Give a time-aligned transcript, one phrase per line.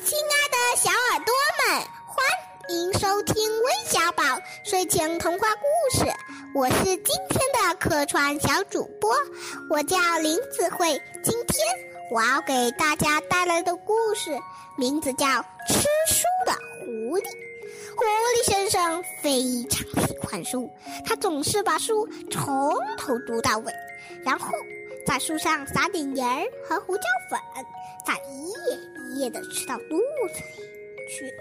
[0.00, 2.24] 亲爱的小耳朵们，欢
[2.68, 4.22] 迎收听微小宝
[4.64, 6.04] 睡前童话故事。
[6.54, 9.14] 我是今天的客串小主播，
[9.70, 11.00] 我叫林子慧。
[11.22, 11.58] 今天
[12.10, 14.30] 我要给大家带来的故事
[14.76, 15.26] 名字叫
[15.68, 15.74] 《吃
[16.08, 17.22] 书的狐狸》。
[17.96, 20.68] 狐狸先生非常喜欢书，
[21.06, 23.72] 他总是把书从头读到尾，
[24.24, 24.48] 然后
[25.06, 27.38] 在书上撒点盐和胡椒粉，
[28.04, 28.73] 再一夜
[29.24, 29.98] 一页的吃到肚
[30.34, 30.68] 子里
[31.08, 31.34] 去。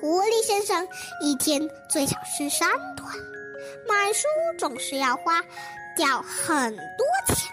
[0.00, 0.86] 狐狸先生
[1.20, 3.04] 一天最少吃三顿，
[3.88, 5.42] 买书总是要花
[5.96, 7.52] 掉很多钱。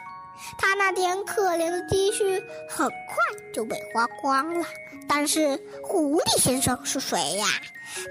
[0.60, 3.18] 他那点可怜的积蓄很快
[3.52, 4.68] 就被花光了。
[5.08, 7.48] 但是狐狸先生是谁呀？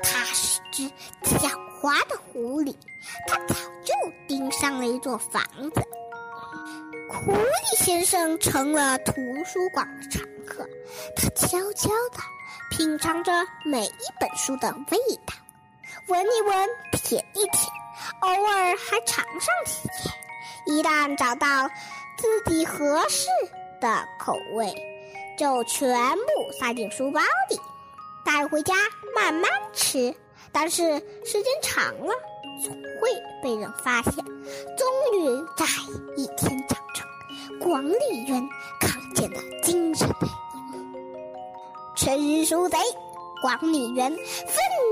[0.02, 0.90] 他是只
[1.38, 2.74] 狡猾的狐狸，
[3.28, 3.54] 他早
[3.84, 3.94] 就
[4.26, 5.80] 盯上了一座房子。
[7.12, 9.12] 狐狸先生成了图
[9.44, 10.64] 书馆的常客，
[11.16, 12.20] 他悄悄地
[12.70, 13.32] 品尝着
[13.64, 15.34] 每一本书的味道，
[16.06, 17.66] 闻一闻，舔一舔，
[18.20, 20.76] 偶尔还尝上几页。
[20.76, 21.68] 一旦找到
[22.16, 23.26] 自己合适
[23.80, 24.72] 的口味，
[25.36, 27.58] 就全部塞进书包里，
[28.24, 28.72] 带回家
[29.16, 30.14] 慢慢吃。
[30.52, 30.82] 但是
[31.24, 32.12] 时间长了，
[32.62, 33.10] 总会
[33.42, 34.14] 被人发现。
[34.14, 34.86] 终
[35.20, 35.64] 于在
[36.16, 36.59] 一天
[42.40, 42.78] 吃书贼！
[43.42, 44.16] 管理员愤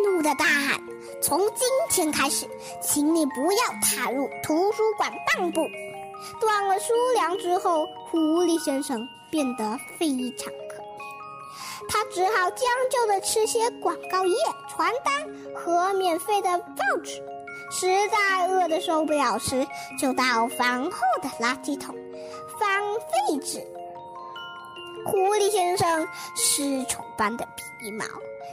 [0.05, 0.79] 怒的大喊
[1.23, 2.47] ：“从今天开始，
[2.83, 5.63] 请你不要踏入图书馆半步！”
[6.43, 14.37] 断了书粮之后，狐狸先生变得非常可怜，他只好将就的吃些广告页、
[14.69, 17.13] 传单和免费的报纸。
[17.71, 19.67] 实在饿得受不了时，
[19.99, 21.95] 就到房后的垃圾桶
[22.61, 23.67] 翻废纸。
[25.05, 28.05] 狐狸先生失宠般的皮毛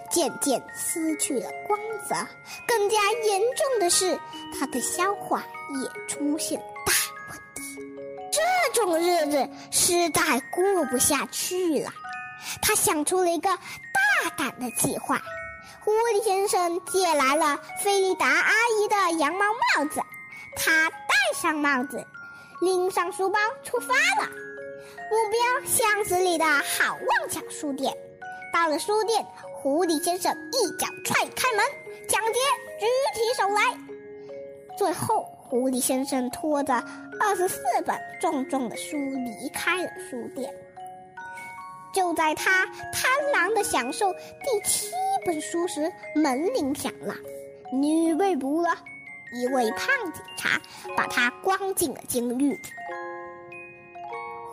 [0.09, 2.15] 渐渐失去了光泽，
[2.67, 2.97] 更加
[3.27, 4.17] 严重的是，
[4.57, 5.43] 他的消化
[5.81, 6.93] 也出现大
[7.29, 7.79] 问题。
[8.31, 11.91] 这种日子实在过不下去了，
[12.61, 15.21] 他想出了一个大胆的计划。
[15.83, 20.01] 狐狸先生借来了菲利达阿姨的羊毛帽子，
[20.55, 22.05] 他戴上帽子，
[22.61, 24.29] 拎上书包出发了。
[25.11, 27.95] 目标巷子里的好望角书店。
[28.53, 31.65] 到了书店，狐狸先生一脚踹开门，
[32.07, 32.39] 抢劫
[32.79, 33.61] 举起手来。
[34.77, 36.73] 最后，狐狸先生拖着
[37.19, 40.53] 二十四本重重的书离开了书店。
[41.93, 44.91] 就在他贪婪的享受第七
[45.25, 47.15] 本书时，门铃响了，
[47.71, 48.69] 女被捕了，
[49.33, 50.61] 一位胖警察
[50.95, 52.59] 把他关进了监狱。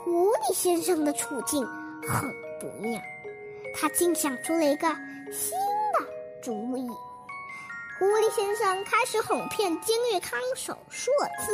[0.04, 1.64] 狐狸先生的处境
[2.06, 3.00] 很不妙，
[3.74, 4.88] 他竟想出了一个
[5.30, 5.56] 新
[5.92, 6.88] 的主意。
[7.98, 11.12] 狐狸先生开始哄骗监狱看守硕
[11.46, 11.52] 兹，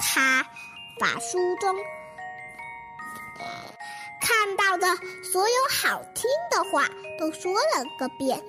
[0.00, 0.44] 他
[0.98, 1.76] 把书中
[4.20, 4.86] 看到的
[5.22, 6.88] 所有好听的话
[7.18, 8.42] 都说了个遍。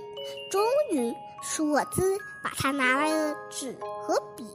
[0.49, 1.13] 终于，
[1.43, 4.45] 硕兹把他拿来了纸和笔，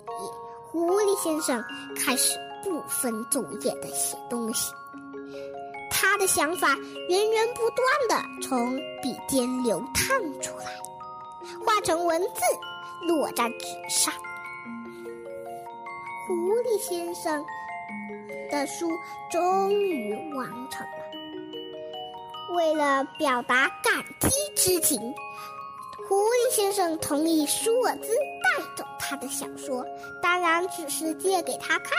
[0.70, 1.64] 狐狸先生
[1.94, 2.36] 开始。
[2.62, 4.72] 不分昼夜的写东西，
[5.91, 6.76] 他的想法
[7.08, 10.66] 源源不断的从笔尖流淌出来，
[11.64, 12.41] 化成文字
[13.06, 14.12] 落在纸上。
[16.26, 17.44] 狐狸先生
[18.50, 18.86] 的书
[19.30, 22.54] 终于完成了。
[22.54, 24.98] 为了表达感激之情，
[26.08, 28.08] 狐狸先生同意舒尔兹
[29.08, 29.86] 他的小说，
[30.20, 31.92] 当然只是借给他看。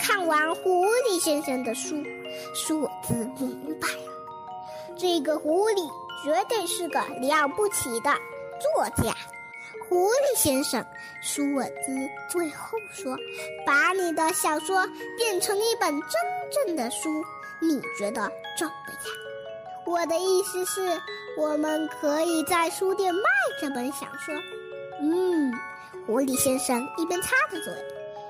[0.00, 2.02] 看完狐狸先生的书，
[2.54, 5.90] 舒尔兹明白了，这个狐狸
[6.22, 8.10] 绝对是个了不起的
[8.58, 9.14] 作家。
[9.88, 10.84] 狐狸先生，
[11.20, 13.16] 舒尔兹最后说
[13.66, 14.86] ：“把你的小说
[15.18, 17.22] 变成一本真正的书，
[17.60, 19.14] 你觉得怎么样？”
[19.86, 21.00] 我的意思是，
[21.36, 23.22] 我们可以在书店卖
[23.60, 24.34] 这本小说。
[25.00, 25.52] 嗯，
[26.06, 27.72] 狐狸先生一边擦着嘴，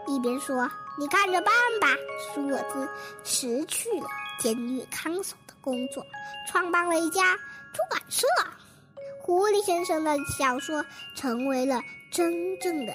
[0.07, 0.71] 一边说。
[0.97, 1.89] 你看着办吧。
[2.33, 2.89] 舒尔兹
[3.25, 4.07] 辞去了
[4.39, 6.07] 监狱看守的工作，
[6.49, 7.35] 创办了一家
[7.73, 8.27] 出版社。
[9.21, 10.85] 狐狸先生的小说
[11.17, 11.81] 成为了
[12.13, 12.93] 真正的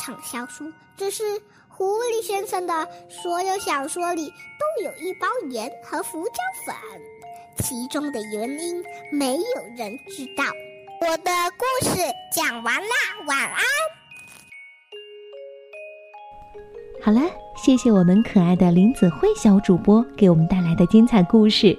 [0.00, 0.72] 畅销书。
[0.96, 1.22] 只是
[1.68, 4.28] 狐狸先生的所有小说里
[4.58, 6.34] 都有一包盐和胡椒
[6.66, 6.74] 粉，
[7.58, 10.42] 其中的原因没有人知道。
[11.00, 12.00] 我的故事
[12.32, 12.88] 讲完啦，
[13.28, 13.62] 晚安。
[17.06, 17.20] 好了，
[17.54, 21.78] 谢谢我们可爱的林子慧小主播给我们带来的精彩故事。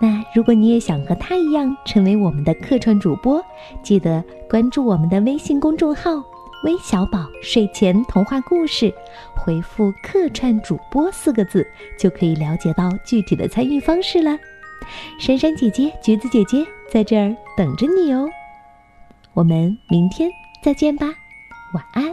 [0.00, 3.40] 那如果你也想和他一样成为我们的客串主播，
[3.80, 6.16] 记得关注我们的微信公众号
[6.66, 8.92] “微小宝睡前童话故事”，
[9.38, 11.64] 回复“客串主播”四个字，
[11.96, 14.36] 就可以了解到具体的参与方式了。
[15.20, 18.28] 珊珊姐姐、橘子姐姐在这儿等着你哦。
[19.32, 20.28] 我们明天
[20.60, 21.06] 再见吧，
[21.72, 22.12] 晚安。